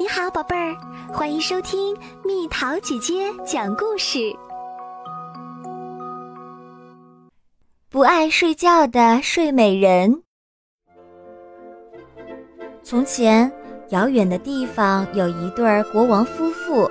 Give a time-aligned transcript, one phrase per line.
[0.00, 0.76] 你好，宝贝儿，
[1.12, 1.92] 欢迎收听
[2.24, 4.32] 蜜桃姐姐讲故事。
[7.90, 10.22] 不爱睡觉的睡美人。
[12.84, 13.50] 从前，
[13.88, 16.88] 遥远的地方有一对国王夫妇，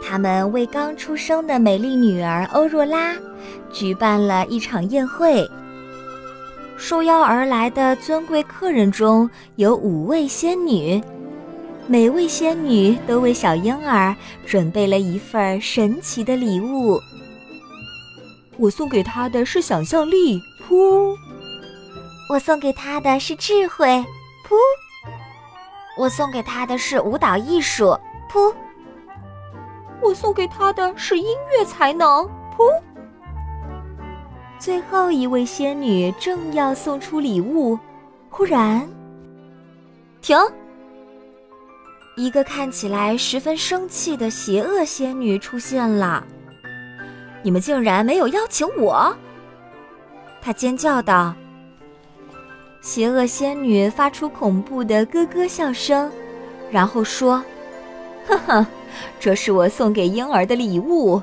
[0.00, 3.12] 他们为刚出生的美丽女儿欧若拉
[3.72, 5.44] 举办了一场宴会。
[6.76, 11.02] 受邀而来的尊贵客人中有五位仙女。
[11.86, 14.14] 每位仙女都为小婴儿
[14.46, 17.00] 准备了一份神奇的礼物。
[18.56, 21.16] 我送给他的是想象力，噗；
[22.28, 23.86] 我送给他的是智慧，
[24.46, 24.54] 噗；
[25.98, 27.98] 我送给他的是舞蹈艺术，
[28.30, 28.54] 噗；
[30.00, 32.24] 我送给他的是音乐才能，
[32.56, 32.80] 噗。
[34.58, 37.78] 最后一位仙女正要送出礼物，
[38.28, 38.88] 忽然，
[40.20, 40.36] 停。
[42.20, 46.22] 一个看起来十分生气的邪恶仙女出现了。
[47.42, 49.16] 你们竟然没有邀请我！
[50.38, 51.34] 她尖叫道。
[52.82, 56.12] 邪恶仙女发出恐怖的咯咯笑声，
[56.70, 57.42] 然后说
[58.28, 58.66] ：“呵呵，
[59.18, 61.22] 这是我送给婴儿的礼物。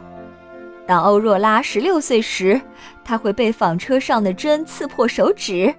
[0.88, 2.60] 当欧若拉十六岁时，
[3.06, 5.72] 她会被纺车上的针刺破手指，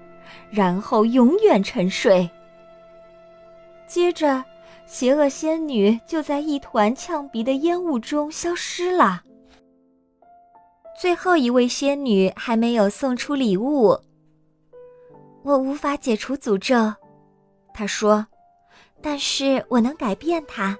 [0.48, 2.30] 然后永远沉睡。
[3.84, 4.44] 接着。”
[4.91, 9.22] 邪恶仙女就在一团呛鼻的烟雾中消失了。
[10.98, 14.00] 最后一位仙女还没有送出礼物。
[15.42, 16.75] 我无法解除诅咒，
[17.75, 18.27] 她说，
[19.03, 20.77] 但是我能改变它。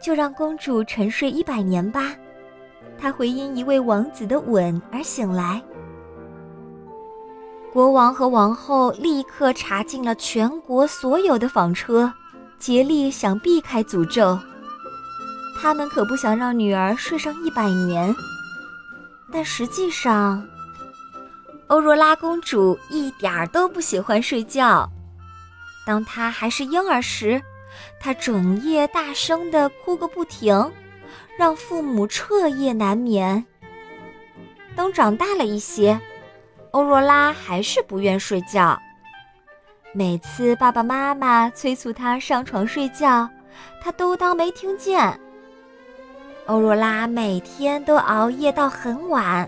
[0.00, 2.14] 就让公主沉睡一百年吧，
[2.96, 5.60] 她会因一位王子的吻而醒来。
[7.72, 12.12] 国王和王后立刻查禁了全国所有的纺车。
[12.62, 14.38] 竭力想避开诅咒，
[15.60, 18.14] 他们可不想让女儿睡上一百年。
[19.32, 20.46] 但实际上，
[21.66, 24.88] 欧若拉公主一点儿都不喜欢睡觉。
[25.84, 27.42] 当她还是婴儿时，
[27.98, 30.70] 她整夜大声地哭个不停，
[31.36, 33.44] 让父母彻夜难眠。
[34.76, 36.00] 等长大了一些，
[36.70, 38.80] 欧若拉还是不愿睡觉。
[39.94, 43.28] 每次爸爸妈妈催促他上床睡觉，
[43.82, 45.20] 他都当没听见。
[46.46, 49.46] 欧若拉每天都熬夜到很晚，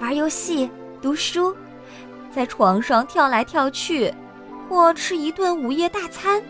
[0.00, 0.70] 玩游戏、
[1.02, 1.54] 读书，
[2.34, 4.12] 在床上跳来跳去，
[4.70, 6.42] 或吃一顿午夜大餐。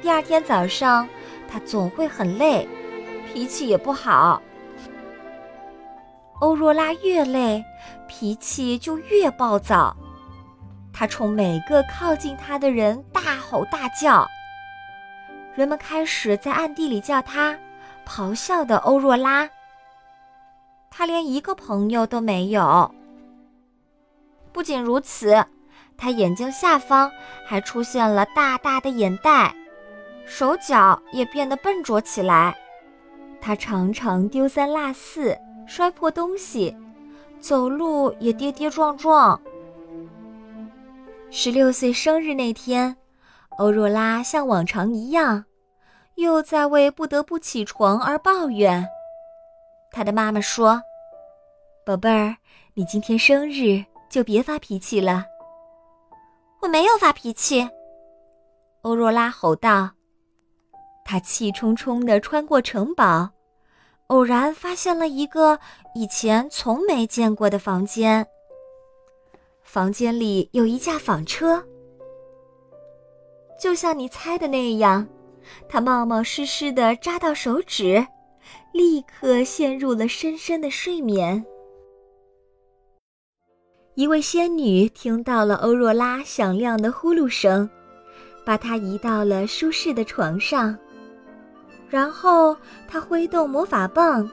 [0.00, 1.08] 第二天早上，
[1.50, 2.68] 他总会很累，
[3.32, 4.40] 脾气也不好。
[6.38, 7.64] 欧若拉越累，
[8.06, 9.96] 脾气就越暴躁。
[10.94, 14.26] 他冲每个靠近他的人大吼大叫。
[15.54, 17.58] 人们开始在暗地里叫他
[18.06, 19.50] “咆哮的欧若拉”。
[20.90, 22.94] 他连一个朋友都没有。
[24.52, 25.44] 不仅如此，
[25.96, 27.10] 他眼睛下方
[27.44, 29.52] 还出现了大大的眼袋，
[30.24, 32.56] 手脚也变得笨拙起来。
[33.40, 36.76] 他常常丢三落四，摔破东西，
[37.40, 39.40] 走路也跌跌撞撞。
[41.36, 42.96] 十六岁生日那天，
[43.58, 45.44] 欧若拉像往常一样，
[46.14, 48.86] 又在为不得不起床而抱怨。
[49.90, 50.80] 她的妈妈说
[51.84, 52.36] ：“宝贝儿，
[52.74, 55.24] 你今天生日，就别发脾气了。”
[56.62, 57.68] 我没有发脾气，
[58.82, 59.90] 欧若拉吼道。
[61.04, 63.28] 她气冲冲地穿过城堡，
[64.06, 65.58] 偶然发现了一个
[65.96, 68.24] 以前从没见过的房间。
[69.64, 71.64] 房间里有一架纺车，
[73.58, 75.08] 就像你猜的那样，
[75.68, 78.06] 它冒冒失失的扎到手指，
[78.72, 81.44] 立刻陷入了深深的睡眠。
[83.94, 87.68] 一位仙女听到了欧若拉响亮的呼噜声，
[88.44, 90.78] 把她移到了舒适的床上，
[91.88, 92.56] 然后
[92.86, 94.30] 她挥动魔法棒，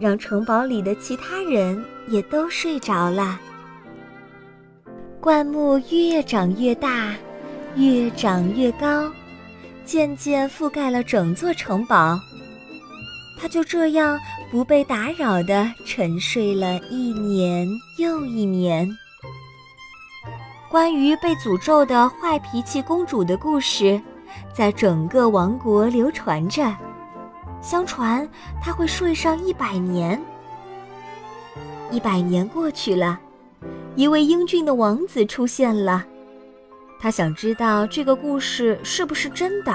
[0.00, 3.38] 让城堡里的其他人也都睡着了。
[5.24, 7.14] 灌木越长越大，
[7.76, 9.10] 越长越高，
[9.82, 12.20] 渐渐覆盖了整座城堡。
[13.40, 17.66] 他就这样不被打扰地沉睡了一年
[17.96, 18.86] 又一年。
[20.68, 23.98] 关于被诅咒的坏脾气公主的故事，
[24.52, 26.70] 在整个王国流传着。
[27.62, 28.28] 相传
[28.60, 30.22] 她会睡上一百年。
[31.90, 33.18] 一百年过去了。
[33.96, 36.04] 一位英俊的王子出现了，
[36.98, 39.72] 他想知道这个故事是不是真的。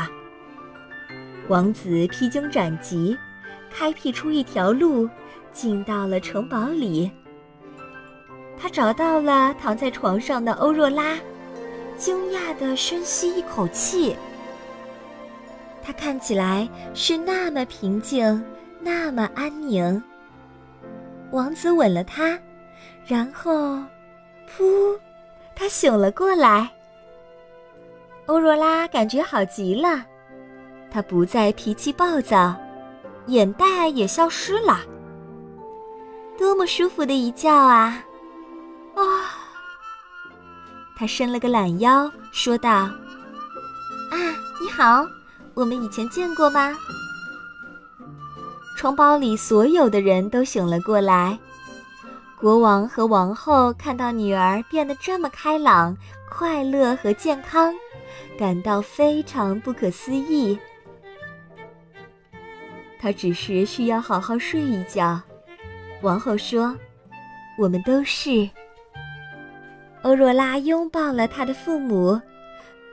[1.48, 3.18] 王子披荆斩棘，
[3.72, 5.10] 开辟出一条路，
[5.54, 7.10] 进到了城堡里。
[8.58, 11.18] 他找到了躺在床上的欧若拉，
[11.96, 14.18] 惊讶地深吸一口气。
[15.82, 18.44] 她看起来是那么平静，
[18.82, 20.04] 那么安宁。
[21.32, 22.38] 王子吻了她，
[23.08, 23.80] 然后，
[24.58, 24.98] 噗，
[25.56, 26.70] 他醒了过来。
[28.26, 30.06] 欧若拉感觉好极了，
[30.92, 32.56] 她不再脾气暴躁，
[33.28, 34.80] 眼袋也消失了。
[36.38, 38.04] 多么舒服的一觉啊！
[38.96, 39.04] 啊！
[40.96, 42.70] 她伸了个懒腰，说道
[44.12, 44.16] ：“啊，
[44.62, 45.06] 你好，
[45.54, 46.76] 我们以前见过吗？”
[48.78, 51.38] 城堡里所有的人都醒了过来。
[52.40, 55.96] 国王和王后看到女儿变得这么开朗、
[56.30, 57.74] 快乐和健康，
[58.38, 60.58] 感到非常不可思议。
[62.98, 65.20] 她只是需要好好睡一觉，
[66.02, 66.74] 王后说
[67.60, 68.50] ：“我们都是。”
[70.04, 72.22] 欧若拉拥抱了她的父母，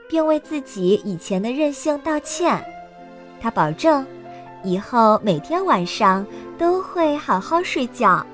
[0.08, 2.60] 并为自己以前的任性道歉。
[3.40, 4.04] 她保证。
[4.64, 6.26] 以后每天晚上
[6.58, 8.26] 都会好好睡觉。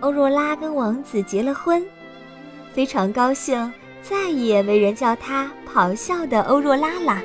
[0.00, 1.84] 欧若拉跟王子结了婚，
[2.72, 7.20] 非常高兴，再也没人叫她咆哮的欧若拉啦。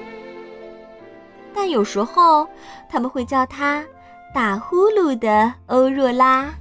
[1.54, 2.48] 但有时候
[2.90, 3.86] 他们会叫她
[4.34, 6.52] 打呼噜的欧若拉。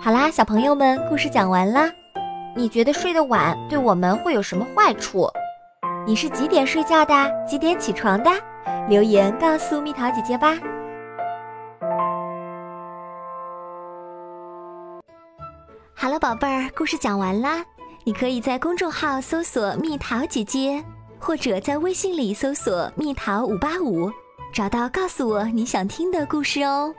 [0.00, 1.88] 好啦，小朋友们，故事讲完啦。
[2.58, 5.30] 你觉得睡得晚对我们会有什么坏处？
[6.04, 7.14] 你是几点睡觉的？
[7.46, 8.30] 几点起床的？
[8.88, 10.58] 留言告诉蜜桃姐姐吧。
[15.94, 17.64] 好了，宝贝儿，故事讲完啦。
[18.02, 20.82] 你可以在公众号搜索“蜜桃姐姐”，
[21.20, 24.10] 或者在微信里搜索“蜜桃五八五”，
[24.52, 26.92] 找到告诉我你想听的故事哦。